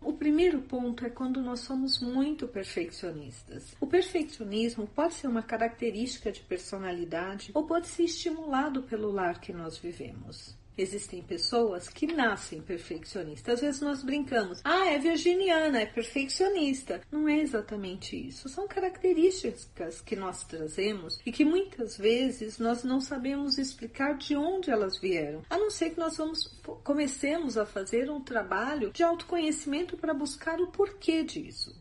O 0.00 0.14
primeiro 0.14 0.62
ponto 0.62 1.04
é 1.04 1.10
quando 1.10 1.42
nós 1.42 1.60
somos 1.60 2.00
muito 2.00 2.48
perfeccionistas. 2.48 3.76
O 3.80 3.86
perfeccionismo 3.86 4.86
pode 4.86 5.14
ser 5.14 5.26
uma 5.26 5.42
característica 5.42 6.32
de 6.32 6.40
personalidade 6.40 7.50
ou 7.54 7.64
pode 7.64 7.86
ser 7.86 8.04
estimulado 8.04 8.82
pelo 8.82 9.10
lar 9.10 9.40
que 9.40 9.52
nós 9.52 9.76
vivemos. 9.76 10.58
Existem 10.78 11.22
pessoas 11.22 11.88
que 11.88 12.06
nascem 12.06 12.62
perfeccionistas. 12.62 13.54
Às 13.54 13.60
vezes 13.60 13.80
nós 13.80 14.02
brincamos, 14.02 14.60
ah, 14.64 14.86
é 14.86 14.98
virginiana, 14.98 15.80
é 15.80 15.86
perfeccionista. 15.86 17.02
Não 17.10 17.28
é 17.28 17.38
exatamente 17.38 18.16
isso. 18.16 18.48
São 18.48 18.66
características 18.66 20.00
que 20.00 20.16
nós 20.16 20.44
trazemos 20.44 21.20
e 21.26 21.32
que 21.32 21.44
muitas 21.44 21.98
vezes 21.98 22.58
nós 22.58 22.82
não 22.82 23.00
sabemos 23.00 23.58
explicar 23.58 24.16
de 24.16 24.36
onde 24.36 24.70
elas 24.70 24.98
vieram. 24.98 25.42
A 25.50 25.58
não 25.58 25.70
ser 25.70 25.90
que 25.90 26.00
nós 26.00 26.16
vamos, 26.16 26.46
comecemos 26.82 27.58
a 27.58 27.66
fazer 27.66 28.10
um 28.10 28.20
trabalho 28.20 28.90
de 28.90 29.02
autoconhecimento 29.02 29.96
para 29.96 30.14
buscar 30.14 30.60
o 30.60 30.68
porquê 30.68 31.22
disso. 31.22 31.78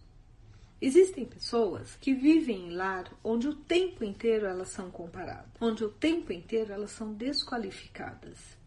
Existem 0.81 1.25
pessoas 1.25 1.97
que 1.97 2.13
vivem 2.13 2.69
em 2.69 2.71
lar 2.71 3.13
onde 3.21 3.49
o 3.49 3.55
tempo 3.55 4.03
inteiro 4.03 4.45
elas 4.45 4.69
são 4.69 4.89
comparadas, 4.89 5.51
onde 5.59 5.83
o 5.83 5.89
tempo 5.89 6.31
inteiro 6.31 6.71
elas 6.71 6.91
são 6.91 7.13
desqualificadas 7.13 8.58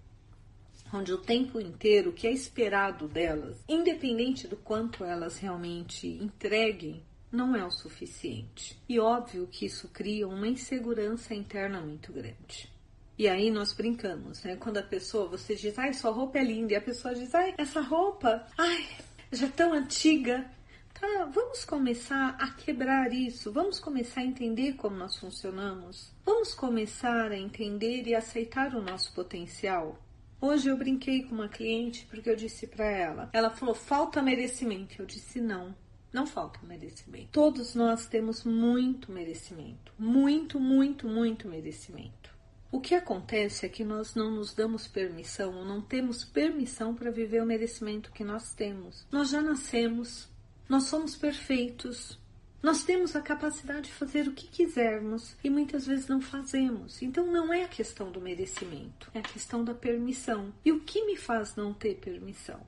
onde 0.92 1.12
o 1.12 1.18
tempo 1.18 1.60
inteiro 1.60 2.10
o 2.10 2.12
que 2.12 2.26
é 2.26 2.32
esperado 2.32 3.08
delas, 3.08 3.64
independente 3.68 4.46
do 4.46 4.56
quanto 4.56 5.04
elas 5.04 5.38
realmente 5.38 6.06
entreguem, 6.06 7.02
não 7.30 7.56
é 7.56 7.64
o 7.64 7.70
suficiente. 7.70 8.78
E 8.88 9.00
óbvio 9.00 9.48
que 9.50 9.64
isso 9.64 9.88
cria 9.88 10.28
uma 10.28 10.46
insegurança 10.46 11.34
interna 11.34 11.80
muito 11.80 12.12
grande. 12.12 12.70
E 13.18 13.28
aí 13.28 13.50
nós 13.50 13.72
brincamos, 13.72 14.42
né? 14.42 14.56
Quando 14.56 14.78
a 14.78 14.82
pessoa, 14.82 15.28
você 15.28 15.54
diz, 15.54 15.78
ai, 15.78 15.92
sua 15.92 16.10
roupa 16.10 16.38
é 16.38 16.44
linda, 16.44 16.72
e 16.72 16.76
a 16.76 16.80
pessoa 16.80 17.14
diz, 17.14 17.34
ai, 17.34 17.54
essa 17.56 17.80
roupa, 17.80 18.46
ai, 18.58 18.86
já 19.30 19.46
é 19.46 19.50
tão 19.50 19.72
antiga. 19.72 20.44
Tá, 20.92 21.24
vamos 21.32 21.64
começar 21.64 22.36
a 22.38 22.50
quebrar 22.50 23.12
isso, 23.12 23.50
vamos 23.50 23.80
começar 23.80 24.20
a 24.20 24.24
entender 24.24 24.74
como 24.74 24.96
nós 24.96 25.16
funcionamos, 25.16 26.12
vamos 26.24 26.54
começar 26.54 27.32
a 27.32 27.36
entender 27.36 28.06
e 28.06 28.14
aceitar 28.14 28.74
o 28.74 28.82
nosso 28.82 29.12
potencial. 29.12 29.98
Hoje 30.44 30.68
eu 30.68 30.76
brinquei 30.76 31.22
com 31.22 31.36
uma 31.36 31.48
cliente 31.48 32.04
porque 32.10 32.28
eu 32.28 32.34
disse 32.34 32.66
para 32.66 32.84
ela, 32.84 33.30
ela 33.32 33.48
falou 33.48 33.76
falta 33.76 34.20
merecimento. 34.20 35.00
Eu 35.00 35.06
disse 35.06 35.40
não, 35.40 35.72
não 36.12 36.26
falta 36.26 36.58
merecimento. 36.66 37.28
Todos 37.30 37.76
nós 37.76 38.06
temos 38.06 38.42
muito 38.42 39.12
merecimento, 39.12 39.92
muito, 39.96 40.58
muito, 40.58 41.06
muito 41.06 41.46
merecimento. 41.46 42.34
O 42.72 42.80
que 42.80 42.96
acontece 42.96 43.64
é 43.64 43.68
que 43.68 43.84
nós 43.84 44.16
não 44.16 44.32
nos 44.32 44.52
damos 44.52 44.88
permissão, 44.88 45.64
não 45.64 45.80
temos 45.80 46.24
permissão 46.24 46.92
para 46.92 47.12
viver 47.12 47.40
o 47.40 47.46
merecimento 47.46 48.10
que 48.10 48.24
nós 48.24 48.52
temos. 48.52 49.06
Nós 49.12 49.30
já 49.30 49.40
nascemos, 49.40 50.28
nós 50.68 50.84
somos 50.84 51.14
perfeitos, 51.14 52.18
nós 52.62 52.84
temos 52.84 53.16
a 53.16 53.20
capacidade 53.20 53.88
de 53.88 53.92
fazer 53.92 54.28
o 54.28 54.32
que 54.32 54.46
quisermos 54.46 55.34
e 55.42 55.50
muitas 55.50 55.86
vezes 55.86 56.06
não 56.06 56.20
fazemos. 56.20 57.02
Então 57.02 57.26
não 57.26 57.52
é 57.52 57.64
a 57.64 57.68
questão 57.68 58.12
do 58.12 58.20
merecimento, 58.20 59.10
é 59.12 59.18
a 59.18 59.22
questão 59.22 59.64
da 59.64 59.74
permissão. 59.74 60.52
E 60.64 60.70
o 60.70 60.80
que 60.80 61.04
me 61.04 61.16
faz 61.16 61.56
não 61.56 61.74
ter 61.74 61.96
permissão? 61.96 62.60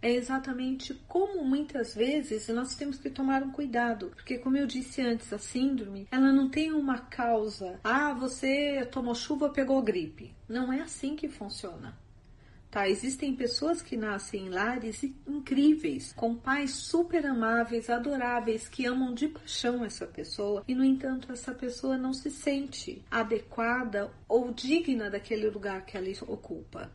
É 0.00 0.12
exatamente 0.12 0.94
como 1.08 1.44
muitas 1.44 1.94
vezes 1.94 2.48
nós 2.48 2.76
temos 2.76 2.98
que 2.98 3.10
tomar 3.10 3.42
um 3.42 3.50
cuidado, 3.50 4.10
porque 4.14 4.38
como 4.38 4.56
eu 4.56 4.66
disse 4.66 5.00
antes, 5.00 5.32
a 5.32 5.38
síndrome, 5.38 6.06
ela 6.10 6.32
não 6.32 6.48
tem 6.48 6.72
uma 6.72 6.98
causa. 6.98 7.80
Ah, 7.82 8.12
você 8.12 8.86
tomou 8.92 9.14
chuva, 9.14 9.48
pegou 9.50 9.82
gripe. 9.82 10.32
Não 10.48 10.72
é 10.72 10.80
assim 10.80 11.16
que 11.16 11.28
funciona. 11.28 11.96
Tá, 12.70 12.86
existem 12.86 13.34
pessoas 13.34 13.80
que 13.80 13.96
nascem 13.96 14.46
em 14.46 14.50
lares 14.50 15.02
incríveis, 15.26 16.12
com 16.12 16.34
pais 16.34 16.72
super 16.72 17.24
amáveis, 17.24 17.88
adoráveis, 17.88 18.68
que 18.68 18.84
amam 18.84 19.14
de 19.14 19.26
paixão 19.28 19.82
essa 19.82 20.06
pessoa 20.06 20.62
e, 20.68 20.74
no 20.74 20.84
entanto, 20.84 21.32
essa 21.32 21.54
pessoa 21.54 21.96
não 21.96 22.12
se 22.12 22.30
sente 22.30 23.02
adequada 23.10 24.12
ou 24.28 24.52
digna 24.52 25.08
daquele 25.08 25.48
lugar 25.48 25.86
que 25.86 25.96
ela 25.96 26.08
ocupa. 26.26 26.92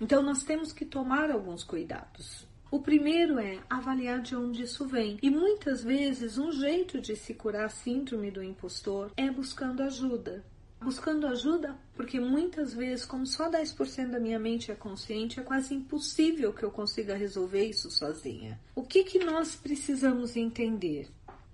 Então, 0.00 0.22
nós 0.22 0.42
temos 0.42 0.72
que 0.72 0.86
tomar 0.86 1.30
alguns 1.30 1.62
cuidados. 1.62 2.48
O 2.70 2.80
primeiro 2.80 3.38
é 3.38 3.58
avaliar 3.68 4.22
de 4.22 4.34
onde 4.34 4.62
isso 4.62 4.86
vem. 4.86 5.18
E 5.20 5.28
muitas 5.28 5.84
vezes 5.84 6.38
um 6.38 6.50
jeito 6.50 6.98
de 6.98 7.14
se 7.14 7.34
curar 7.34 7.66
a 7.66 7.68
síndrome 7.68 8.30
do 8.30 8.42
impostor 8.42 9.10
é 9.16 9.30
buscando 9.30 9.82
ajuda 9.82 10.42
buscando 10.80 11.26
ajuda, 11.26 11.76
porque 11.94 12.18
muitas 12.18 12.72
vezes, 12.72 13.04
como 13.04 13.26
só 13.26 13.50
10% 13.50 14.10
da 14.10 14.18
minha 14.18 14.38
mente 14.38 14.72
é 14.72 14.74
consciente, 14.74 15.38
é 15.38 15.42
quase 15.42 15.74
impossível 15.74 16.52
que 16.52 16.62
eu 16.62 16.70
consiga 16.70 17.14
resolver 17.14 17.64
isso 17.64 17.90
sozinha. 17.90 18.58
O 18.74 18.82
que, 18.82 19.04
que 19.04 19.18
nós 19.18 19.54
precisamos 19.54 20.36
entender? 20.36 21.08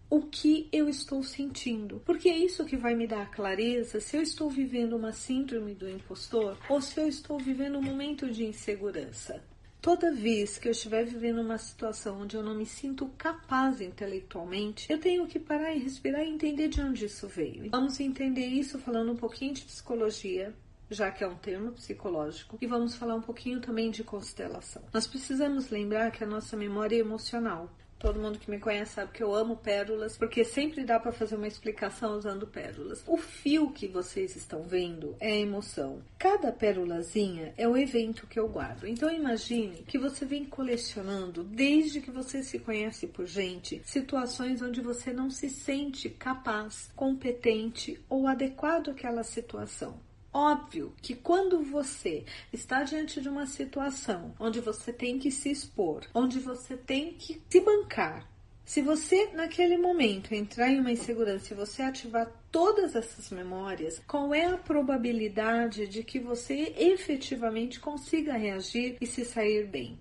O 0.09 0.23
que 0.23 0.69
eu 0.73 0.89
estou 0.89 1.25
sentindo, 1.25 2.01
porque 2.07 2.29
é 2.29 2.39
isso 2.39 2.65
que 2.65 2.77
vai 2.77 2.95
me 2.95 3.09
dar 3.09 3.29
clareza 3.33 4.01
se 4.01 4.17
eu 4.17 4.23
estou 4.23 4.49
vivendo 4.49 4.95
uma 4.95 5.13
síndrome 5.13 5.75
do 5.75 5.91
impostor 5.91 6.57
ou 6.69 6.81
se 6.81 7.01
eu 7.01 7.09
estou 7.09 7.39
vivendo 7.39 7.79
um 7.79 7.83
momento 7.83 8.31
de 8.31 8.45
insegurança. 8.45 9.43
Toda 9.87 10.11
vez 10.11 10.59
que 10.59 10.67
eu 10.67 10.73
estiver 10.73 11.05
vivendo 11.05 11.41
uma 11.41 11.57
situação 11.59 12.23
onde 12.23 12.37
eu 12.37 12.43
não 12.43 12.57
me 12.57 12.67
sinto 12.67 13.07
capaz 13.17 13.81
intelectualmente, 13.81 14.91
eu 14.91 14.99
tenho 14.99 15.29
que 15.29 15.39
parar 15.39 15.73
e 15.73 15.79
respirar 15.79 16.23
e 16.23 16.29
entender 16.29 16.67
de 16.67 16.81
onde 16.81 17.05
isso 17.05 17.29
veio. 17.29 17.71
Vamos 17.71 18.01
entender 18.01 18.47
isso 18.47 18.81
falando 18.81 19.13
um 19.13 19.17
pouquinho 19.17 19.55
de 19.55 19.63
psicologia, 19.63 20.53
já 20.91 21.13
que 21.13 21.23
é 21.23 21.29
um 21.29 21.37
termo 21.37 21.71
psicológico, 21.71 22.59
e 22.61 22.67
vamos 22.67 22.97
falar 22.97 23.15
um 23.15 23.21
pouquinho 23.21 23.61
também 23.61 23.93
de 23.93 24.03
constelação. 24.03 24.83
Nós 24.93 25.07
precisamos 25.07 25.71
lembrar 25.71 26.11
que 26.11 26.25
a 26.25 26.27
nossa 26.27 26.57
memória 26.57 26.97
é 26.97 26.99
emocional. 26.99 27.71
Todo 27.99 28.21
mundo 28.21 28.39
que 28.39 28.51
me 28.51 28.59
conhece 28.59 28.95
sabe 28.95 29.13
que 29.13 29.23
eu 29.23 29.35
amo 29.35 29.57
pérolas, 29.57 30.17
porque 30.17 30.45
sempre 30.45 30.85
dá 30.85 31.01
para 31.01 31.13
fazer 31.13 31.37
uma 31.37 31.47
explicação 31.47 32.17
usando 32.17 32.47
pérolas. 32.47 33.03
O 33.07 33.17
fio 33.17 33.71
que 33.71 33.89
vocês 33.89 34.37
estão 34.37 34.63
vendo 34.63 35.17
é 35.19 35.33
a 35.33 35.37
emoção. 35.37 36.03
Cada 36.19 36.53
pérolazinha 36.53 37.55
é 37.57 37.67
o 37.67 37.77
evento 37.77 38.27
que 38.27 38.39
eu 38.39 38.49
guardo. 38.49 38.87
Então 38.87 39.11
imagine 39.11 39.83
que 39.87 39.99
você 39.99 40.27
vem 40.27 40.45
colecionando 40.45 41.43
desde 41.43 42.01
que 42.01 42.11
você 42.11 42.43
se 42.43 42.59
conhece 42.59 43.07
por 43.07 43.27
gente, 43.27 43.81
situações 43.85 44.61
onde 44.61 44.81
você 44.81 45.13
não 45.13 45.31
se 45.31 45.49
sente 45.49 46.11
capaz, 46.11 46.91
competente 46.95 47.99
ou 48.09 48.27
adequado 48.27 48.91
àquela 48.91 49.23
situação. 49.23 50.06
Óbvio 50.33 50.93
que 51.01 51.15
quando 51.15 51.63
você 51.63 52.25
está 52.53 52.83
diante 52.83 53.21
de 53.21 53.29
uma 53.29 53.47
situação 53.47 54.35
onde 54.39 54.61
você 54.61 54.93
tem 54.93 55.19
que 55.19 55.31
se 55.31 55.51
expor, 55.51 56.07
onde 56.15 56.39
você 56.39 56.77
tem 56.77 57.15
que 57.15 57.41
se 57.49 57.61
bancar, 57.61 58.29
se 58.65 58.83
você 58.83 59.31
naquele 59.33 59.79
momento 59.79 60.35
entrar 60.35 60.69
em 60.69 60.81
uma 60.81 60.91
insegurança 60.91 61.55
e 61.55 61.57
você 61.57 61.83
ativar 61.83 62.31
todas 62.51 62.97
essas 62.97 63.31
memórias, 63.31 64.03
qual 64.09 64.35
é 64.35 64.45
a 64.47 64.59
probabilidade 64.59 65.87
de 65.87 66.03
que 66.03 66.19
você 66.19 66.75
efetivamente 66.77 67.79
consiga 67.79 68.37
reagir 68.37 68.97
e 69.01 69.07
se 69.07 69.25
sair 69.25 69.67
bem? 69.67 69.99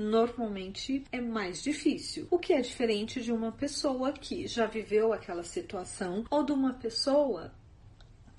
normalmente 0.00 1.04
é 1.12 1.20
mais 1.20 1.62
difícil. 1.62 2.26
O 2.30 2.38
que 2.38 2.54
é 2.54 2.60
diferente 2.60 3.20
de 3.20 3.32
uma 3.32 3.52
pessoa 3.52 4.12
que 4.12 4.46
já 4.46 4.66
viveu 4.66 5.12
aquela 5.12 5.44
situação 5.44 6.24
ou 6.30 6.42
de 6.42 6.52
uma 6.52 6.72
pessoa 6.72 7.52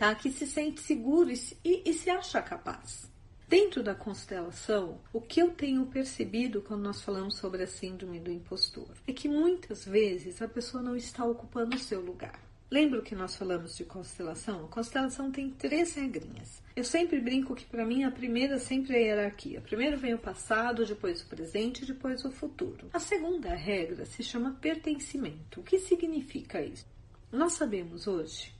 tá? 0.02 0.16
que 0.16 0.32
se 0.32 0.48
sente 0.48 0.82
seguro 0.82 1.30
e, 1.30 1.84
e, 1.86 1.94
se 1.94 2.10
acha 2.10 2.42
capaz. 2.42 3.08
Dentro 3.48 3.84
da 3.84 3.94
constelação, 3.94 5.00
o 5.14 5.22
que 5.22 5.40
eu 5.40 5.52
tenho 5.52 5.86
percebido 5.86 6.60
quando 6.64 6.82
nós 6.82 7.04
falamos 7.04 7.36
sobre 7.36 7.62
a 7.62 7.68
síndrome 7.68 8.20
do 8.20 8.32
impostor 8.32 8.90
é 9.06 9.14
que 9.14 9.30
muitas 9.30 9.86
vezes 9.86 10.42
a 10.42 10.48
pessoa 10.48 10.82
não 10.82 10.96
está 10.96 11.24
ocupando 11.24 11.76
o 11.76 11.80
seu 11.80 12.02
lugar. 12.02 12.42
Lembra 12.72 13.04
que 13.04 13.14
nós 13.14 13.36
falamos 13.36 13.78
de 13.78 13.84
constelação? 13.84 14.66
A 14.66 14.70
constelação 14.70 15.30
tem 15.30 15.52
três 15.52 15.94
regrinhas. 15.94 16.64
Eu 16.76 16.84
sempre 16.84 17.20
brinco 17.20 17.54
que 17.54 17.66
para 17.66 17.86
mim 17.86 18.04
a 18.04 18.10
primeira 18.10 18.58
sempre 18.58 18.96
é 18.96 18.98
a 18.98 19.02
hierarquia. 19.02 19.62
Primeiro 19.62 19.98
vem 19.98 20.16
o 20.16 20.18
passado, 20.18 20.84
depois 20.84 21.22
o 21.22 21.28
presente, 21.28 21.86
depois 21.86 22.26
o 22.26 22.32
futuro. 22.32 22.90
A 22.92 23.00
segunda 23.00 23.54
regra 23.54 24.04
se 24.06 24.24
chama 24.24 24.58
pertencimento. 24.60 25.60
O 25.60 25.64
que 25.64 25.78
significa 25.78 26.60
isso? 26.60 26.88
Nós 27.32 27.54
sabemos 27.54 28.08
hoje 28.08 28.52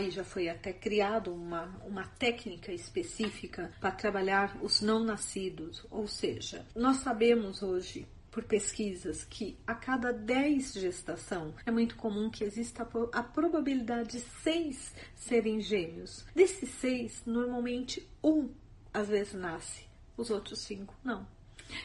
E 0.00 0.10
já 0.10 0.24
foi 0.24 0.48
até 0.48 0.72
criado 0.72 1.32
uma, 1.32 1.64
uma 1.84 2.06
técnica 2.06 2.72
específica 2.72 3.72
para 3.80 3.90
trabalhar 3.90 4.56
os 4.62 4.80
não 4.80 5.04
nascidos. 5.04 5.86
Ou 5.90 6.06
seja, 6.06 6.64
nós 6.74 6.98
sabemos 6.98 7.62
hoje 7.62 8.06
por 8.36 8.44
pesquisas 8.44 9.24
que 9.24 9.56
a 9.66 9.74
cada 9.74 10.12
10 10.12 10.74
gestação 10.74 11.54
é 11.64 11.70
muito 11.70 11.96
comum 11.96 12.28
que 12.28 12.44
exista 12.44 12.86
a 13.12 13.22
probabilidade 13.22 14.10
de 14.10 14.20
6 14.20 14.94
serem 15.14 15.60
gêmeos. 15.60 16.22
Desses 16.34 16.68
6, 16.68 17.22
normalmente 17.24 18.06
um 18.22 18.50
às 18.92 19.08
vezes 19.08 19.32
nasce, 19.32 19.86
os 20.18 20.30
outros 20.30 20.58
5 20.60 20.94
não. 21.02 21.26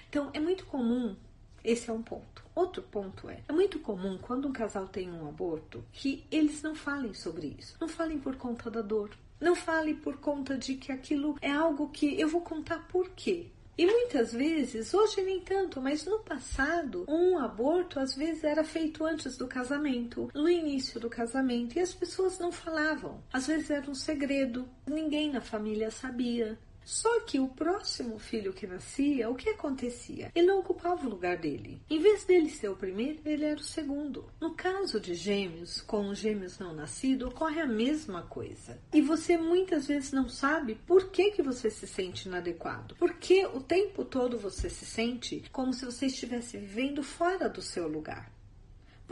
Então 0.10 0.30
é 0.34 0.42
muito 0.42 0.66
comum, 0.66 1.16
esse 1.64 1.90
é 1.90 1.94
um 1.94 2.02
ponto. 2.02 2.41
Outro 2.54 2.82
ponto 2.84 3.30
é: 3.30 3.40
é 3.48 3.54
muito 3.54 3.80
comum 3.80 4.18
quando 4.22 4.48
um 4.48 4.54
casal 4.54 4.88
tem 4.88 5.12
um 5.12 5.28
aborto 5.28 5.84
que 5.92 6.24
eles 6.32 6.62
não 6.62 6.76
falem 6.76 7.14
sobre 7.14 7.56
isso. 7.60 7.76
Não 7.80 7.88
falem 7.88 8.20
por 8.20 8.36
conta 8.36 8.70
da 8.70 8.82
dor. 8.82 9.12
Não 9.40 9.56
fale 9.56 9.96
por 9.96 10.18
conta 10.18 10.58
de 10.58 10.76
que 10.76 10.92
aquilo 10.92 11.36
é 11.42 11.52
algo 11.52 11.90
que 11.90 12.20
eu 12.20 12.28
vou 12.28 12.42
contar 12.42 12.88
por 12.88 13.10
quê. 13.10 13.48
E 13.78 13.86
muitas 13.86 14.34
vezes, 14.34 14.94
hoje 14.94 15.24
nem 15.24 15.40
tanto, 15.40 15.82
mas 15.82 16.06
no 16.06 16.20
passado, 16.20 17.06
um 17.08 17.40
aborto 17.40 18.00
às 18.00 18.14
vezes 18.14 18.44
era 18.44 18.64
feito 18.64 19.04
antes 19.04 19.38
do 19.38 19.48
casamento, 19.48 20.30
no 20.36 20.48
início 20.48 21.00
do 21.00 21.10
casamento, 21.10 21.76
e 21.76 21.80
as 21.80 21.94
pessoas 21.94 22.38
não 22.38 22.52
falavam. 22.52 23.24
Às 23.34 23.48
vezes 23.48 23.72
era 23.72 23.90
um 23.90 23.96
segredo, 23.96 24.68
ninguém 24.86 25.32
na 25.32 25.42
família 25.42 25.90
sabia. 25.90 26.60
Só 26.84 27.22
que 27.22 27.40
o 27.40 27.48
próximo 27.48 28.20
filho 28.20 28.54
que 28.54 28.68
nascia, 28.68 29.30
o 29.30 29.36
que 29.36 29.50
acontecia? 29.50 30.32
Ele 30.36 30.48
não 30.48 30.60
ocupava 30.60 31.06
o 31.06 31.10
lugar 31.10 31.38
dele. 31.38 31.82
Em 31.90 32.00
vez 32.00 32.26
dele 32.26 32.50
ser 32.50 32.70
o 32.70 32.76
primeiro, 32.76 33.20
ele 33.26 33.46
era 33.46 33.60
o 33.60 33.64
segundo. 33.64 34.26
No 34.40 34.54
caso 34.54 35.00
de 35.00 35.14
gêmeos, 35.14 35.82
com 35.82 36.14
gêmeos 36.14 36.60
não 36.60 36.74
nascidos, 36.74 37.28
ocorre 37.28 37.62
a 37.62 37.68
mesma 37.68 38.24
coisa. 38.24 38.80
E 38.94 39.02
você 39.02 39.38
muitas 39.38 39.88
vezes 39.88 40.12
não 40.12 40.28
sabe 40.28 40.76
por 40.88 41.10
que, 41.10 41.32
que 41.32 41.42
você 41.42 41.70
se 41.70 41.88
sente 41.88 42.28
inadequado. 42.28 42.96
Porque 42.96 43.46
o 43.46 43.62
tempo 43.62 44.04
todo 44.04 44.38
você 44.38 44.70
se 44.70 44.86
sente 44.86 45.44
como 45.52 45.74
se 45.74 45.86
você 45.86 46.08
estivesse 46.08 46.58
vivendo 46.58 47.04
fora 47.04 47.48
do 47.48 47.62
seu 47.62 47.88
lugar. 47.88 48.32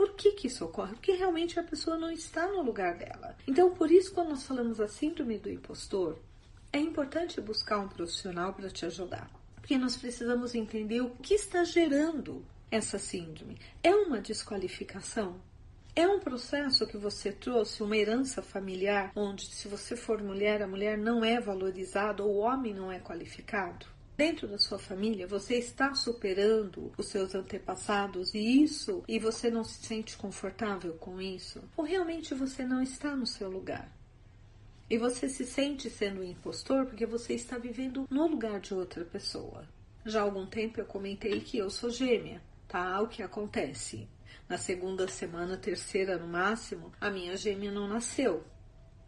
Por 0.00 0.14
que, 0.14 0.32
que 0.32 0.46
isso 0.46 0.64
ocorre? 0.64 0.94
Porque 0.94 1.12
realmente 1.12 1.60
a 1.60 1.62
pessoa 1.62 1.98
não 1.98 2.10
está 2.10 2.46
no 2.46 2.62
lugar 2.62 2.96
dela. 2.96 3.36
Então, 3.46 3.74
por 3.74 3.90
isso, 3.90 4.14
quando 4.14 4.30
nós 4.30 4.44
falamos 4.44 4.80
a 4.80 4.88
síndrome 4.88 5.36
do 5.36 5.50
impostor, 5.50 6.18
é 6.72 6.78
importante 6.78 7.40
buscar 7.40 7.78
um 7.78 7.88
profissional 7.88 8.52
para 8.54 8.70
te 8.70 8.86
ajudar, 8.86 9.28
porque 9.56 9.76
nós 9.76 9.96
precisamos 9.96 10.54
entender 10.54 11.00
o 11.00 11.10
que 11.10 11.34
está 11.34 11.64
gerando 11.64 12.44
essa 12.70 12.98
síndrome. 12.98 13.58
É 13.82 13.92
uma 13.92 14.20
desqualificação? 14.20 15.40
É 15.96 16.06
um 16.06 16.20
processo 16.20 16.86
que 16.86 16.96
você 16.96 17.32
trouxe, 17.32 17.82
uma 17.82 17.96
herança 17.96 18.40
familiar, 18.40 19.10
onde 19.16 19.46
se 19.46 19.66
você 19.66 19.96
for 19.96 20.22
mulher, 20.22 20.62
a 20.62 20.68
mulher 20.68 20.96
não 20.96 21.24
é 21.24 21.40
valorizada 21.40 22.22
ou 22.22 22.36
o 22.36 22.38
homem 22.38 22.72
não 22.72 22.92
é 22.92 23.00
qualificado? 23.00 23.86
Dentro 24.16 24.46
da 24.46 24.58
sua 24.58 24.78
família, 24.78 25.26
você 25.26 25.56
está 25.56 25.94
superando 25.94 26.92
os 26.96 27.08
seus 27.08 27.34
antepassados 27.34 28.32
e 28.34 28.62
isso, 28.62 29.02
e 29.08 29.18
você 29.18 29.50
não 29.50 29.64
se 29.64 29.84
sente 29.84 30.16
confortável 30.16 30.94
com 30.94 31.20
isso? 31.20 31.60
Ou 31.76 31.84
realmente 31.84 32.34
você 32.34 32.64
não 32.64 32.80
está 32.80 33.16
no 33.16 33.26
seu 33.26 33.50
lugar? 33.50 33.90
E 34.90 34.98
você 34.98 35.28
se 35.28 35.46
sente 35.46 35.88
sendo 35.88 36.20
um 36.20 36.24
impostor 36.24 36.84
porque 36.84 37.06
você 37.06 37.34
está 37.34 37.56
vivendo 37.56 38.08
no 38.10 38.26
lugar 38.26 38.58
de 38.58 38.74
outra 38.74 39.04
pessoa. 39.04 39.64
Já 40.04 40.18
há 40.18 40.24
algum 40.24 40.44
tempo 40.44 40.80
eu 40.80 40.84
comentei 40.84 41.40
que 41.40 41.58
eu 41.58 41.70
sou 41.70 41.90
gêmea, 41.90 42.42
tá? 42.66 43.00
O 43.00 43.06
que 43.06 43.22
acontece? 43.22 44.08
Na 44.48 44.58
segunda 44.58 45.06
semana, 45.06 45.56
terceira 45.56 46.18
no 46.18 46.26
máximo, 46.26 46.90
a 47.00 47.08
minha 47.08 47.36
gêmea 47.36 47.70
não 47.70 47.86
nasceu. 47.86 48.42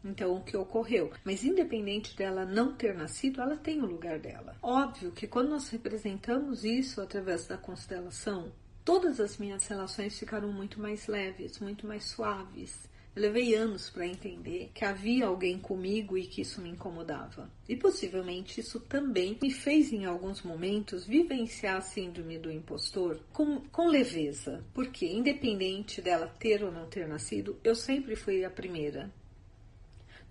Então, 0.05 0.37
o 0.37 0.45
que 0.45 0.57
ocorreu? 0.57 1.12
Mas, 1.25 1.43
independente 1.43 2.17
dela 2.17 2.45
não 2.45 2.75
ter 2.75 2.95
nascido, 2.95 3.41
ela 3.41 3.57
tem 3.57 3.83
o 3.83 3.87
lugar 3.87 4.21
dela. 4.21 4.57
Óbvio 4.62 5.11
que 5.11 5.27
quando 5.27 5.51
nós 5.51 5.69
representamos 5.69 6.65
isso 6.65 7.01
através 7.01 7.49
da 7.49 7.59
constelação, 7.59 8.53
todas 8.85 9.19
as 9.19 9.37
minhas 9.37 9.67
relações 9.67 10.17
ficaram 10.17 10.53
muito 10.53 10.81
mais 10.81 11.09
leves, 11.09 11.59
muito 11.59 11.89
mais 11.89 12.05
suaves. 12.05 12.89
Eu 13.14 13.23
levei 13.23 13.54
anos 13.54 13.90
para 13.90 14.07
entender 14.07 14.71
que 14.73 14.87
havia 14.87 15.26
alguém 15.26 15.59
comigo 15.59 16.16
e 16.16 16.26
que 16.26 16.40
isso 16.40 16.62
me 16.62 16.71
incomodava. 16.71 17.50
E 17.69 17.76
possivelmente 17.76 18.61
isso 18.61 18.81
também 18.81 19.38
me 19.40 19.50
fez, 19.50 19.92
em 19.92 20.07
alguns 20.07 20.42
momentos, 20.42 21.07
vivenciar 21.07 21.76
a 21.76 21.81
síndrome 21.83 22.38
do 22.38 22.50
impostor 22.50 23.21
com, 23.31 23.61
com 23.71 23.88
leveza. 23.88 24.64
Porque, 24.73 25.07
independente 25.07 26.00
dela 26.00 26.26
ter 26.26 26.64
ou 26.64 26.73
não 26.73 26.87
ter 26.87 27.07
nascido, 27.07 27.59
eu 27.62 27.75
sempre 27.75 28.16
fui 28.16 28.45
a 28.45 28.50
primeira 28.50 29.12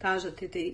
tá? 0.01 0.17
Já 0.17 0.31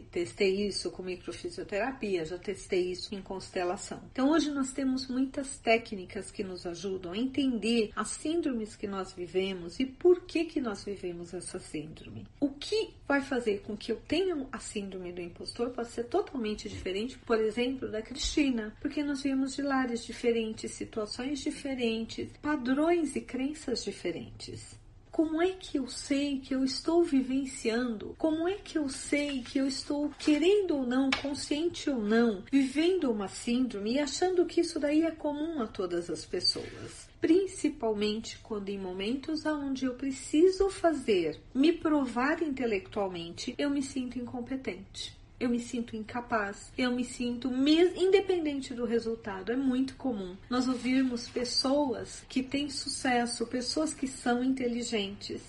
testei 0.10 0.68
isso 0.68 0.90
com 0.90 1.04
microfisioterapia, 1.04 2.24
já 2.24 2.38
testei 2.38 2.92
isso 2.92 3.14
em 3.14 3.22
constelação. 3.22 4.02
Então 4.12 4.32
hoje 4.32 4.50
nós 4.52 4.72
temos 4.72 5.08
muitas 5.08 5.60
técnicas 5.60 6.32
que 6.32 6.44
nos 6.44 6.66
ajudam 6.66 7.12
a 7.12 7.18
entender 7.18 7.92
as 7.94 8.08
síndromes 8.08 8.78
que 8.78 8.88
nós 8.88 9.12
vivemos 9.12 9.80
e 9.82 9.86
por 9.86 10.22
que 10.22 10.46
que 10.46 10.62
nós 10.62 10.86
vivemos 10.86 11.34
essa 11.34 11.60
síndrome. 11.60 12.26
O 12.40 12.50
que 12.52 12.94
vai 13.06 13.22
fazer 13.22 13.62
com 13.62 13.76
que 13.76 13.92
eu 13.92 13.98
tenha 14.08 14.48
a 14.50 14.60
síndrome 14.60 15.12
do 15.12 15.22
impostor 15.22 15.72
pode 15.72 15.90
ser 15.90 16.06
totalmente 16.06 16.70
diferente, 16.70 17.18
por 17.20 17.40
exemplo, 17.40 17.92
da 17.92 18.02
Cristina, 18.02 18.74
porque 18.80 19.04
nós 19.04 19.22
viemos 19.22 19.56
de 19.56 19.62
lares 19.62 20.06
diferentes, 20.06 20.72
situações 20.72 21.40
diferentes, 21.40 22.30
padrões 22.42 23.16
e 23.16 23.22
crenças 23.22 23.84
diferentes. 23.84 24.78
Como 25.18 25.42
é 25.42 25.48
que 25.48 25.80
eu 25.80 25.88
sei 25.88 26.38
que 26.38 26.54
eu 26.54 26.64
estou 26.64 27.04
vivenciando? 27.04 28.14
Como 28.20 28.48
é 28.48 28.54
que 28.54 28.78
eu 28.78 28.88
sei 28.88 29.42
que 29.42 29.58
eu 29.58 29.66
estou 29.66 30.12
querendo 30.20 30.76
ou 30.76 30.86
não, 30.86 31.10
consciente 31.10 31.90
ou 31.90 32.00
não, 32.00 32.44
vivendo 32.52 33.12
uma 33.12 33.28
síndrome 33.28 33.94
e 33.94 34.00
achando 34.00 34.46
que 34.46 34.62
isso 34.62 34.80
daí 34.80 35.02
é 35.02 35.10
comum 35.10 35.60
a 35.60 35.66
todas 35.66 36.12
as 36.12 36.24
pessoas? 36.24 37.10
Principalmente 37.20 38.38
quando 38.44 38.70
em 38.70 38.78
momentos 38.78 39.44
onde 39.48 39.86
eu 39.86 39.96
preciso 39.96 40.70
fazer, 40.70 41.42
me 41.52 41.74
provar 41.74 42.44
intelectualmente, 42.44 43.56
eu 43.58 43.72
me 43.72 43.82
sinto 43.82 44.20
incompetente 44.20 45.17
eu 45.40 45.50
me 45.50 45.60
sinto 45.60 45.96
incapaz, 45.96 46.72
eu 46.78 46.92
me 46.92 47.04
sinto 47.04 47.50
independente 47.50 48.74
do 48.74 48.86
resultado. 48.86 49.52
É 49.52 49.56
muito 49.56 49.96
comum 49.96 50.36
nós 50.50 50.68
ouvirmos 50.68 51.28
pessoas 51.28 52.24
que 52.28 52.42
têm 52.42 52.70
sucesso, 52.70 53.46
pessoas 53.46 53.94
que 53.94 54.08
são 54.08 54.44
inteligentes, 54.44 55.42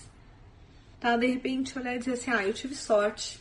tá? 0.99 1.17
De 1.17 1.25
repente 1.25 1.77
olhar 1.77 1.95
e 1.95 1.99
dizer 1.99 2.13
assim: 2.13 2.31
"Ah, 2.31 2.45
eu 2.45 2.53
tive 2.53 2.75
sorte". 2.75 3.39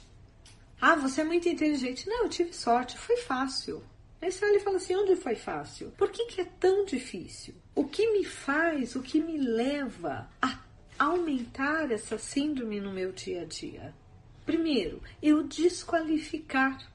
"Ah, 0.80 0.96
você 0.96 1.20
é 1.20 1.24
muito 1.24 1.48
inteligente". 1.48 2.08
"Não, 2.08 2.24
eu 2.24 2.28
tive 2.28 2.52
sorte, 2.52 2.96
foi 2.96 3.18
fácil". 3.18 3.82
Aí 4.20 4.32
você 4.32 4.44
olha 4.44 4.60
fala 4.60 4.76
assim: 4.76 4.96
onde 4.96 5.16
foi 5.16 5.34
fácil? 5.34 5.92
Por 5.98 6.10
que, 6.10 6.26
que 6.26 6.40
é 6.40 6.44
tão 6.44 6.84
difícil? 6.84 7.54
O 7.74 7.84
que 7.84 8.10
me 8.12 8.24
faz, 8.24 8.96
o 8.96 9.02
que 9.02 9.20
me 9.20 9.38
leva 9.38 10.28
a 10.42 10.58
aumentar 10.98 11.92
essa 11.92 12.18
síndrome 12.18 12.80
no 12.80 12.92
meu 12.92 13.12
dia 13.12 13.42
a 13.42 13.44
dia? 13.44 13.94
Primeiro, 14.48 15.02
eu 15.22 15.42
desqualificar 15.42 16.90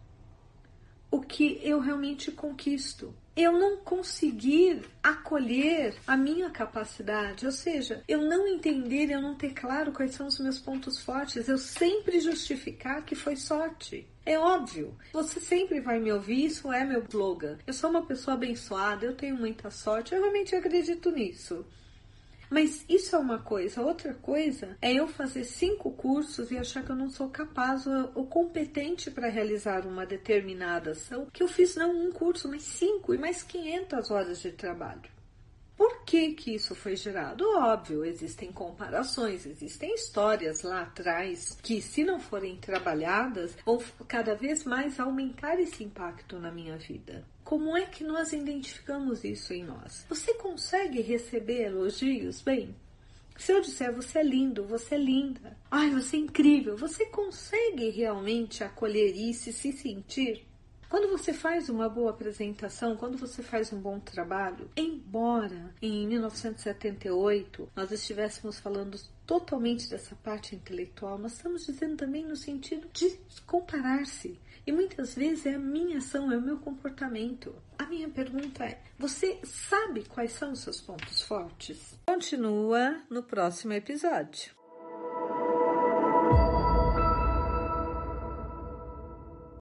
o 1.12 1.22
que 1.22 1.60
eu 1.62 1.80
realmente 1.80 2.32
conquisto. 2.32 3.14
Eu 3.36 3.52
não 3.52 3.78
conseguir 3.78 4.82
acolher 5.04 5.94
a 6.08 6.18
minha 6.18 6.50
capacidade, 6.50 7.46
ou 7.46 7.52
seja, 7.52 8.04
eu 8.08 8.24
não 8.24 8.48
entender, 8.48 9.12
eu 9.12 9.22
não 9.22 9.36
ter 9.36 9.54
claro 9.54 9.92
quais 9.92 10.16
são 10.16 10.26
os 10.26 10.40
meus 10.40 10.58
pontos 10.58 10.98
fortes, 11.00 11.48
eu 11.48 11.60
sempre 11.60 12.20
justificar 12.20 13.06
que 13.06 13.14
foi 13.14 13.36
sorte. 13.36 14.08
É 14.26 14.36
óbvio, 14.40 14.98
você 15.12 15.40
sempre 15.40 15.80
vai 15.80 16.00
me 16.00 16.12
ouvir, 16.12 16.46
isso 16.46 16.74
é 16.74 16.84
meu 16.84 17.04
slogan. 17.08 17.60
Eu 17.68 17.74
sou 17.74 17.92
uma 17.92 18.04
pessoa 18.04 18.34
abençoada, 18.34 19.06
eu 19.06 19.16
tenho 19.16 19.38
muita 19.38 19.70
sorte, 19.70 20.16
eu 20.16 20.22
realmente 20.22 20.56
acredito 20.56 21.12
nisso. 21.12 21.64
Mas 22.54 22.86
isso 22.88 23.16
é 23.16 23.20
uma 23.20 23.40
coisa. 23.40 23.82
Outra 23.82 24.14
coisa 24.14 24.78
é 24.80 24.94
eu 24.94 25.08
fazer 25.08 25.44
cinco 25.44 25.90
cursos 25.90 26.52
e 26.52 26.58
achar 26.60 26.86
que 26.86 26.92
eu 26.92 26.96
não 26.96 27.10
sou 27.10 27.28
capaz 27.28 27.88
ou, 27.88 28.28
competente 28.28 29.10
para 29.10 29.28
realizar 29.28 29.88
uma 29.88 30.06
determinada 30.06 30.92
ação. 30.92 31.26
Que 31.34 31.42
eu 31.42 31.48
fiz 31.48 31.76
não 31.76 31.92
um 31.92 32.12
curso, 32.12 32.48
mas 32.48 32.62
cinco 32.62 33.12
e 33.12 33.18
mais 33.18 33.42
500 33.42 34.12
horas 34.12 34.40
de 34.40 34.52
trabalho. 34.52 35.10
Por 35.76 36.06
que, 36.06 36.34
que 36.34 36.54
isso 36.54 36.76
foi 36.76 36.96
gerado? 36.96 37.44
Óbvio, 37.58 38.06
existem 38.06 38.52
comparações, 38.52 39.48
existem 39.48 39.92
histórias 39.96 40.62
lá 40.62 40.84
atrás 40.84 41.58
que, 41.60 41.82
se 41.82 42.04
não 42.04 42.20
forem 42.20 42.58
trabalhadas, 42.58 43.58
vão 43.66 43.82
cada 44.08 44.36
vez 44.36 44.64
mais 44.64 45.00
aumentar 45.00 45.60
esse 45.60 45.84
impacto 45.84 46.38
na 46.38 46.52
minha 46.52 46.78
vida. 46.78 47.26
Como 47.54 47.78
é 47.78 47.86
que 47.86 48.04
nós 48.04 48.34
identificamos 48.34 49.24
isso 49.24 49.54
em 49.54 49.64
nós? 49.64 50.08
Você 50.10 50.34
consegue 50.34 51.02
receber 51.02 51.66
elogios? 51.66 52.42
Bem, 52.42 52.76
se 53.38 53.52
eu 53.52 53.62
disser 53.62 53.94
você 53.94 54.18
é 54.18 54.24
lindo, 54.24 54.64
você 54.64 54.96
é 54.96 54.98
linda, 54.98 55.56
ai, 55.70 55.92
você 55.92 56.16
é 56.16 56.22
incrível, 56.22 56.76
você 56.76 57.06
consegue 57.06 57.92
realmente 57.92 58.64
acolher 58.64 59.16
isso 59.16 59.52
e 59.52 59.54
se 59.54 59.72
sentir 59.72 60.44
quando 60.94 61.10
você 61.10 61.34
faz 61.34 61.70
uma 61.70 61.90
boa 61.90 62.12
apresentação, 62.12 62.96
quando 62.96 63.18
você 63.18 63.42
faz 63.42 63.74
um 63.74 63.82
bom 63.82 64.00
trabalho, 64.00 64.70
embora 64.78 65.74
em 65.82 66.08
1978 66.08 67.68
nós 67.76 67.92
estivéssemos 67.92 68.60
falando 68.60 69.00
totalmente 69.26 69.90
dessa 69.90 70.16
parte 70.18 70.56
intelectual, 70.56 71.18
nós 71.18 71.34
estamos 71.34 71.66
dizendo 71.66 71.98
também 71.98 72.24
no 72.24 72.36
sentido 72.36 72.88
de 72.94 73.20
comparar-se. 73.48 74.40
E 74.66 74.72
muitas 74.72 75.16
vezes 75.16 75.46
é 75.46 75.56
a 75.56 75.60
minha 75.60 75.98
ação, 75.98 76.32
é 76.32 76.38
o 76.38 76.42
meu 76.42 76.58
comportamento. 76.58 77.54
A 77.78 77.86
minha 77.86 78.08
pergunta 78.08 78.64
é: 78.64 78.82
você 78.98 79.40
sabe 79.44 80.06
quais 80.08 80.32
são 80.32 80.54
os 80.54 80.60
seus 80.60 80.80
pontos 80.80 81.22
fortes? 81.22 82.00
Continua 82.06 83.02
no 83.10 83.24
próximo 83.24 83.74
episódio. 83.74 84.63